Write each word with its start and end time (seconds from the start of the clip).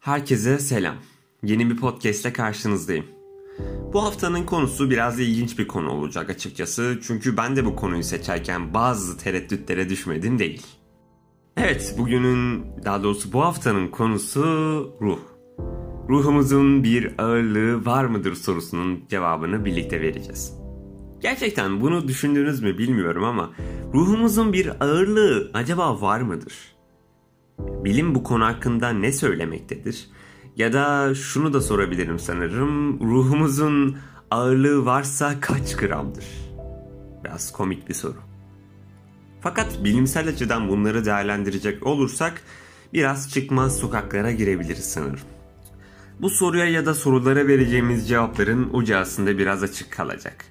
Herkese 0.00 0.58
selam. 0.58 0.94
Yeni 1.42 1.70
bir 1.70 1.76
podcast'te 1.76 2.32
karşınızdayım. 2.32 3.04
Bu 3.92 4.04
haftanın 4.04 4.46
konusu 4.46 4.90
biraz 4.90 5.20
ilginç 5.20 5.58
bir 5.58 5.68
konu 5.68 5.90
olacak 5.90 6.30
açıkçası. 6.30 6.98
Çünkü 7.02 7.36
ben 7.36 7.56
de 7.56 7.64
bu 7.64 7.76
konuyu 7.76 8.02
seçerken 8.02 8.74
bazı 8.74 9.18
tereddütlere 9.18 9.88
düşmedim 9.88 10.38
değil. 10.38 10.66
Evet, 11.56 11.94
bugünün, 11.98 12.64
daha 12.84 13.02
doğrusu 13.02 13.32
bu 13.32 13.42
haftanın 13.42 13.88
konusu 13.88 14.42
ruh. 15.00 15.20
Ruhumuzun 16.08 16.84
bir 16.84 17.14
ağırlığı 17.18 17.86
var 17.86 18.04
mıdır 18.04 18.34
sorusunun 18.34 19.04
cevabını 19.08 19.64
birlikte 19.64 20.00
vereceğiz. 20.00 20.54
Gerçekten 21.20 21.80
bunu 21.80 22.08
düşündünüz 22.08 22.62
mü 22.62 22.78
bilmiyorum 22.78 23.24
ama 23.24 23.50
ruhumuzun 23.94 24.52
bir 24.52 24.84
ağırlığı 24.84 25.50
acaba 25.54 26.00
var 26.00 26.20
mıdır? 26.20 26.79
Bilim 27.84 28.14
bu 28.14 28.22
konu 28.22 28.44
hakkında 28.44 28.88
ne 28.90 29.12
söylemektedir? 29.12 30.08
Ya 30.56 30.72
da 30.72 31.14
şunu 31.14 31.52
da 31.52 31.60
sorabilirim 31.60 32.18
sanırım. 32.18 33.00
Ruhumuzun 33.00 33.96
ağırlığı 34.30 34.84
varsa 34.84 35.40
kaç 35.40 35.76
gramdır? 35.76 36.24
Biraz 37.24 37.52
komik 37.52 37.88
bir 37.88 37.94
soru. 37.94 38.16
Fakat 39.40 39.84
bilimsel 39.84 40.28
açıdan 40.28 40.68
bunları 40.68 41.04
değerlendirecek 41.04 41.86
olursak 41.86 42.42
biraz 42.92 43.30
çıkmaz 43.30 43.78
sokaklara 43.78 44.30
girebiliriz 44.30 44.84
sanırım. 44.84 45.20
Bu 46.20 46.30
soruya 46.30 46.64
ya 46.64 46.86
da 46.86 46.94
sorulara 46.94 47.46
vereceğimiz 47.46 48.08
cevapların 48.08 48.70
ucu 48.72 48.96
aslında 48.96 49.38
biraz 49.38 49.62
açık 49.62 49.90
kalacak. 49.90 50.44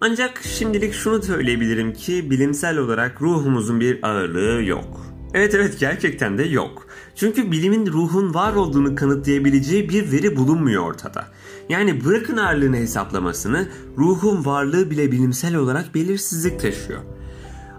Ancak 0.00 0.42
şimdilik 0.42 0.94
şunu 0.94 1.22
söyleyebilirim 1.22 1.92
ki 1.92 2.30
bilimsel 2.30 2.78
olarak 2.78 3.22
ruhumuzun 3.22 3.80
bir 3.80 4.08
ağırlığı 4.08 4.62
yok. 4.62 5.15
Evet 5.36 5.54
evet 5.54 5.80
gerçekten 5.80 6.38
de 6.38 6.42
yok. 6.42 6.86
Çünkü 7.14 7.50
bilimin 7.50 7.86
ruhun 7.86 8.34
var 8.34 8.54
olduğunu 8.54 8.94
kanıtlayabileceği 8.94 9.88
bir 9.88 10.12
veri 10.12 10.36
bulunmuyor 10.36 10.82
ortada. 10.82 11.26
Yani 11.68 12.04
bırakın 12.04 12.36
ağırlığını 12.36 12.76
hesaplamasını, 12.76 13.68
ruhun 13.98 14.44
varlığı 14.44 14.90
bile 14.90 15.12
bilimsel 15.12 15.54
olarak 15.54 15.94
belirsizlik 15.94 16.60
taşıyor. 16.60 17.00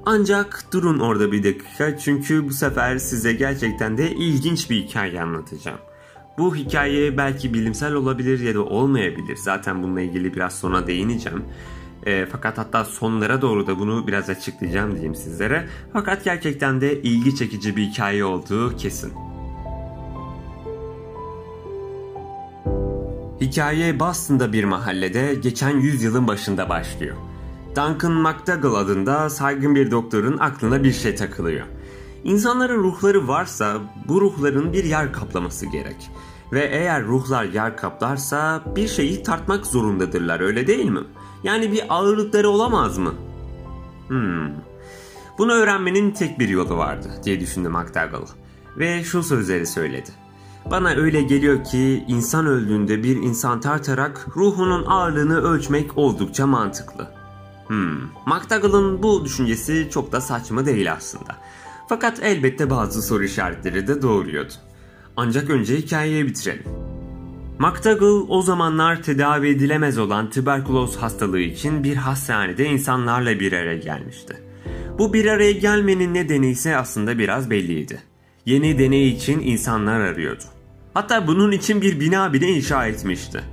Ancak 0.06 0.64
durun 0.74 1.00
orada 1.00 1.32
bir 1.32 1.44
dakika 1.44 1.98
çünkü 1.98 2.50
bu 2.50 2.54
sefer 2.54 2.98
size 2.98 3.34
gerçekten 3.34 3.98
de 3.98 4.12
ilginç 4.12 4.70
bir 4.70 4.76
hikaye 4.76 5.22
anlatacağım. 5.22 5.80
Bu 6.38 6.56
hikaye 6.56 7.18
belki 7.18 7.54
bilimsel 7.54 7.94
olabilir 7.94 8.40
ya 8.40 8.56
da 8.56 8.64
olmayabilir. 8.64 9.36
Zaten 9.36 9.84
bununla 9.84 10.02
ilgili 10.02 10.34
biraz 10.34 10.60
sonra 10.60 10.88
değineceğim. 10.88 11.44
E, 12.08 12.26
fakat 12.32 12.58
hatta 12.58 12.86
sonlara 12.86 13.42
doğru 13.42 13.68
da 13.68 13.80
bunu 13.80 14.08
biraz 14.08 14.30
açıklayacağım 14.30 14.92
diyeyim 14.92 15.16
sizlere. 15.16 15.68
Fakat 15.94 16.24
gerçekten 16.24 16.82
de 16.82 17.02
ilgi 17.02 17.36
çekici 17.36 17.76
bir 17.76 17.84
hikaye 17.84 18.26
olduğu 18.26 18.78
kesin. 18.78 19.14
Hikaye 23.42 24.00
Boston'da 24.00 24.54
bir 24.54 24.64
mahallede 24.64 25.36
geçen 25.44 25.78
yüzyılın 25.80 26.28
başında 26.28 26.70
başlıyor. 26.70 27.16
Duncan 27.70 28.14
McDougall 28.14 28.76
adında 28.76 29.30
saygın 29.30 29.76
bir 29.76 29.92
doktorun 29.92 30.38
aklına 30.38 30.84
bir 30.84 30.94
şey 30.94 31.16
takılıyor. 31.16 31.66
İnsanların 32.24 32.84
ruhları 32.84 33.28
varsa 33.28 33.78
bu 34.08 34.22
ruhların 34.22 34.74
bir 34.74 34.84
yer 34.84 35.14
kaplaması 35.14 35.66
gerek. 35.66 36.12
Ve 36.54 36.66
eğer 36.66 37.04
ruhlar 37.04 37.44
yer 37.44 37.78
kaplarsa 37.78 38.64
bir 38.76 38.88
şeyi 38.88 39.24
tartmak 39.24 39.66
zorundadırlar 39.66 40.40
öyle 40.40 40.68
değil 40.68 40.90
mi? 40.90 41.04
Yani 41.44 41.72
bir 41.72 41.84
ağırlıkları 41.90 42.50
olamaz 42.50 42.98
mı? 42.98 43.14
Hmm. 44.08 44.50
Bunu 45.38 45.52
öğrenmenin 45.52 46.12
tek 46.12 46.40
bir 46.40 46.50
yolu 46.50 46.78
vardı 46.78 47.08
diye 47.24 47.40
düşündü 47.40 47.70
McDougall. 47.70 48.28
Ve 48.78 49.04
şu 49.04 49.24
sözleri 49.24 49.68
söyledi. 49.68 50.10
Bana 50.72 50.90
öyle 50.90 51.22
geliyor 51.22 51.64
ki 51.64 52.06
insan 52.08 52.46
öldüğünde 52.46 53.04
bir 53.04 53.16
insan 53.16 53.60
tartarak 53.60 54.28
ruhunun 54.38 54.86
ağırlığını 54.86 55.42
ölçmek 55.42 55.98
oldukça 55.98 56.48
mantıklı. 56.48 57.12
Hmm, 57.68 58.02
McDougall'ın 58.26 59.04
bu 59.04 59.26
düşüncesi 59.26 59.88
çok 59.92 60.12
da 60.12 60.22
saçma 60.22 60.66
değil 60.66 60.94
aslında. 60.94 61.36
Fakat 61.90 62.24
elbette 62.24 62.70
bazı 62.70 63.02
soru 63.02 63.24
işaretleri 63.24 63.88
de 63.88 64.02
doğuruyordu. 64.02 64.54
Ancak 65.18 65.50
önce 65.50 65.78
hikayeyi 65.78 66.26
bitirelim. 66.26 66.87
McDougall 67.60 68.26
o 68.30 68.42
zamanlar 68.42 69.04
tedavi 69.04 69.48
edilemez 69.50 69.98
olan 69.98 70.30
tüberküloz 70.30 70.98
hastalığı 70.98 71.40
için 71.40 71.84
bir 71.84 71.96
hastanede 71.96 72.66
insanlarla 72.66 73.40
bir 73.40 73.54
araya 73.54 73.78
gelmişti. 73.78 74.38
Bu 75.00 75.14
bir 75.14 75.26
araya 75.26 75.52
gelmenin 75.52 76.14
nedeni 76.14 76.50
ise 76.50 76.78
aslında 76.78 77.18
biraz 77.18 77.50
belliydi. 77.50 78.02
Yeni 78.46 78.80
deney 78.80 79.10
için 79.10 79.40
insanlar 79.40 80.00
arıyordu. 80.00 80.44
Hatta 80.94 81.28
bunun 81.28 81.52
için 81.52 81.82
bir 81.82 82.00
bina 82.00 82.34
bile 82.34 82.48
inşa 82.48 82.88
etmişti. 82.88 83.44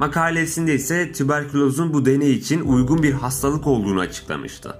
Makalesinde 0.00 0.74
ise 0.74 1.12
tüberkülozun 1.12 1.92
bu 1.92 2.06
deney 2.06 2.32
için 2.32 2.60
uygun 2.60 3.02
bir 3.02 3.12
hastalık 3.12 3.66
olduğunu 3.66 4.00
açıklamıştı. 4.00 4.74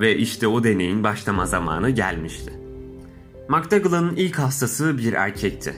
Ve 0.00 0.16
işte 0.16 0.46
o 0.46 0.64
deneyin 0.64 1.04
başlama 1.04 1.46
zamanı 1.46 1.90
gelmişti. 1.90 2.52
McDougall'ın 3.48 4.16
ilk 4.16 4.38
hastası 4.38 4.98
bir 4.98 5.12
erkekti. 5.12 5.74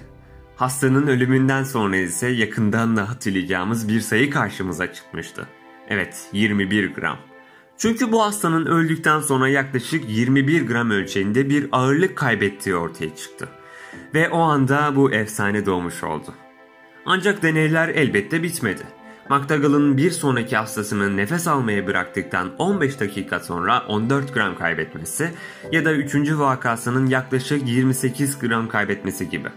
Hastanın 0.58 1.06
ölümünden 1.06 1.62
sonra 1.62 1.96
ise 1.96 2.28
yakından 2.28 2.96
da 2.96 3.08
hatırlayacağımız 3.08 3.88
bir 3.88 4.00
sayı 4.00 4.30
karşımıza 4.30 4.92
çıkmıştı. 4.92 5.46
Evet 5.88 6.28
21 6.32 6.94
gram. 6.94 7.18
Çünkü 7.76 8.12
bu 8.12 8.22
hastanın 8.22 8.66
öldükten 8.66 9.20
sonra 9.20 9.48
yaklaşık 9.48 10.10
21 10.10 10.66
gram 10.66 10.90
ölçeğinde 10.90 11.48
bir 11.50 11.68
ağırlık 11.72 12.16
kaybettiği 12.16 12.76
ortaya 12.76 13.16
çıktı. 13.16 13.48
Ve 14.14 14.28
o 14.28 14.38
anda 14.38 14.96
bu 14.96 15.12
efsane 15.12 15.66
doğmuş 15.66 16.04
oldu. 16.04 16.34
Ancak 17.06 17.42
deneyler 17.42 17.88
elbette 17.88 18.42
bitmedi. 18.42 18.82
McDougall'ın 19.30 19.96
bir 19.96 20.10
sonraki 20.10 20.56
hastasının 20.56 21.16
nefes 21.16 21.48
almayı 21.48 21.86
bıraktıktan 21.86 22.50
15 22.58 23.00
dakika 23.00 23.40
sonra 23.40 23.84
14 23.88 24.34
gram 24.34 24.58
kaybetmesi 24.58 25.30
ya 25.72 25.84
da 25.84 25.92
3. 25.92 26.14
vakasının 26.32 27.06
yaklaşık 27.06 27.68
28 27.68 28.38
gram 28.38 28.68
kaybetmesi 28.68 29.30
gibi. 29.30 29.48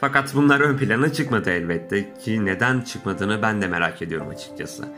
Fakat 0.00 0.34
bunlar 0.34 0.60
ön 0.60 0.76
plana 0.76 1.12
çıkmadı 1.12 1.50
elbette 1.50 2.14
ki 2.24 2.44
neden 2.44 2.80
çıkmadığını 2.80 3.42
ben 3.42 3.62
de 3.62 3.66
merak 3.66 4.02
ediyorum 4.02 4.28
açıkçası. 4.28 4.88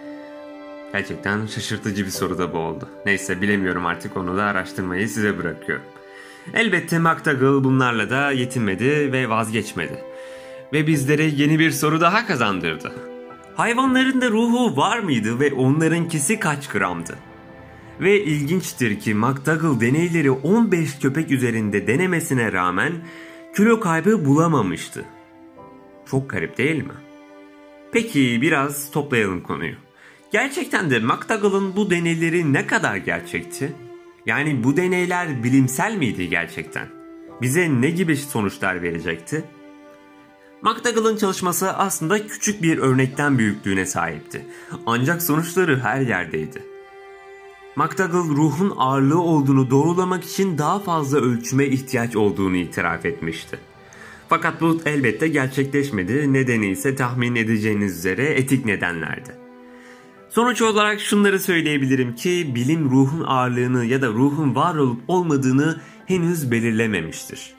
Gerçekten 0.93 1.47
şaşırtıcı 1.47 2.07
bir 2.07 2.11
soru 2.11 2.39
da 2.39 2.53
bu 2.53 2.59
oldu. 2.59 2.89
Neyse 3.07 3.41
bilemiyorum 3.41 3.87
artık 3.87 4.17
onu 4.17 4.37
da 4.37 4.45
araştırmayı 4.45 5.09
size 5.09 5.39
bırakıyorum. 5.39 5.85
Elbette 6.55 6.99
McDougall 6.99 7.65
bunlarla 7.65 8.11
da 8.11 8.31
yetinmedi 8.31 9.13
ve 9.13 9.29
vazgeçmedi. 9.29 10.05
Ve 10.73 10.87
bizlere 10.87 11.25
yeni 11.25 11.59
bir 11.59 11.71
soru 11.71 12.01
daha 12.01 12.27
kazandırdı. 12.27 12.93
Hayvanların 13.57 14.21
da 14.21 14.31
ruhu 14.31 14.77
var 14.77 14.99
mıydı 14.99 15.41
ve 15.41 15.53
onlarınkisi 15.53 16.41
kaç 16.41 16.69
gramdı? 16.69 17.15
Ve 18.01 18.25
ilginçtir 18.25 19.01
ki 19.01 19.15
McDougall 19.15 19.81
deneyleri 19.81 20.31
15 20.31 20.99
köpek 20.99 21.31
üzerinde 21.31 21.87
denemesine 21.87 22.53
rağmen 22.53 22.93
kilo 23.59 23.81
kaybı 23.81 24.25
bulamamıştı. 24.25 25.05
Çok 26.11 26.31
garip 26.31 26.59
değil 26.59 26.83
mi? 26.83 26.93
Peki 27.93 28.43
biraz 28.43 28.91
toplayalım 28.91 29.43
konuyu. 29.43 29.75
Gerçekten 30.33 30.91
de 30.91 30.99
McDougall'ın 30.99 31.77
bu 31.77 31.91
deneyleri 31.91 32.53
ne 32.53 32.67
kadar 32.67 32.97
gerçekti? 32.97 33.73
Yani 34.27 34.65
bu 34.65 34.77
deneyler 34.77 35.43
bilimsel 35.43 35.97
miydi 35.97 36.29
gerçekten? 36.29 36.89
Bize 37.43 37.81
ne 37.81 37.91
gibi 37.91 38.17
sonuçlar 38.17 38.83
verecekti? 38.83 39.45
McDougall'ın 40.63 41.17
çalışması 41.17 41.73
aslında 41.73 42.27
küçük 42.27 42.63
bir 42.63 42.79
örnekten 42.79 43.39
büyüklüğüne 43.39 43.87
sahipti. 43.87 44.47
Ancak 44.87 45.23
sonuçları 45.23 45.81
her 45.81 46.01
yerdeydi. 46.01 46.63
McDougall 47.79 48.29
ruhun 48.37 48.73
ağırlığı 48.77 49.21
olduğunu 49.21 49.71
doğrulamak 49.71 50.25
için 50.25 50.59
daha 50.59 50.79
fazla 50.79 51.19
ölçüme 51.19 51.67
ihtiyaç 51.67 52.17
olduğunu 52.17 52.57
itiraf 52.57 53.07
etmişti. 53.07 53.59
Fakat 54.29 54.61
bu 54.61 54.81
elbette 54.87 55.29
gerçekleşmedi. 55.29 56.33
Nedeni 56.33 56.71
ise 56.71 56.95
tahmin 56.97 57.35
edeceğiniz 57.35 57.99
üzere 57.99 58.25
etik 58.25 58.65
nedenlerdi. 58.65 59.31
Sonuç 60.31 60.63
olarak 60.63 61.01
şunları 61.01 61.41
söyleyebilirim 61.41 62.15
ki 62.15 62.53
bilim 62.55 62.91
ruhun 62.91 63.25
ağırlığını 63.27 63.85
ya 63.85 64.03
da 64.03 64.09
ruhun 64.09 64.55
var 64.55 64.75
olup 64.75 65.01
olmadığını 65.09 65.81
henüz 66.07 66.51
belirlememiştir. 66.51 67.55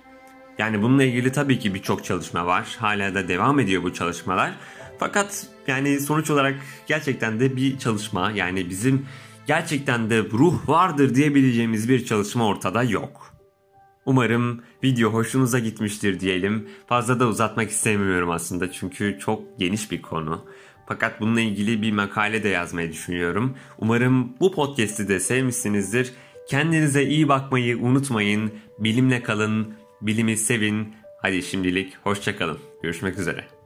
Yani 0.57 0.81
bununla 0.81 1.04
ilgili 1.04 1.31
tabii 1.31 1.60
ki 1.60 1.74
birçok 1.74 2.06
çalışma 2.06 2.45
var. 2.45 2.77
Hala 2.80 3.16
da 3.16 3.27
devam 3.27 3.60
ediyor 3.60 3.83
bu 3.83 3.94
çalışmalar. 3.94 4.51
Fakat 5.00 5.48
yani 5.68 6.00
sonuç 6.00 6.30
olarak 6.30 6.56
gerçekten 6.88 7.39
de 7.39 7.56
bir 7.56 7.77
çalışma 7.77 8.31
yani 8.31 8.69
bizim 8.69 9.06
gerçekten 9.50 10.10
de 10.10 10.24
ruh 10.24 10.69
vardır 10.69 11.16
diyebileceğimiz 11.16 11.90
bir 11.90 12.06
çalışma 12.06 12.48
ortada 12.48 12.84
yok. 12.84 13.34
Umarım 14.06 14.63
video 14.84 15.10
hoşunuza 15.10 15.60
gitmiştir 15.60 16.19
diyelim. 16.19 16.69
Fazla 16.88 17.19
da 17.19 17.28
uzatmak 17.28 17.69
istemiyorum 17.69 18.31
aslında 18.31 18.72
çünkü 18.72 19.18
çok 19.19 19.60
geniş 19.60 19.92
bir 19.92 20.01
konu. 20.01 20.46
Fakat 20.88 21.22
bununla 21.22 21.42
ilgili 21.42 21.81
bir 21.81 21.92
makale 21.92 22.44
de 22.44 22.50
yazmayı 22.50 22.92
düşünüyorum. 22.92 23.56
Umarım 23.78 24.40
bu 24.40 24.51
podcast'i 24.51 25.07
de 25.07 25.19
sevmişsinizdir. 25.19 26.13
Kendinize 26.50 27.04
iyi 27.04 27.28
bakmayı 27.28 27.78
unutmayın. 27.78 28.52
Bilimle 28.80 29.24
kalın, 29.24 29.74
bilimi 30.02 30.38
sevin. 30.38 30.94
Hadi 31.22 31.44
şimdilik 31.44 31.98
hoşçakalın. 32.04 32.57
Görüşmek 32.84 33.19
üzere. 33.19 33.58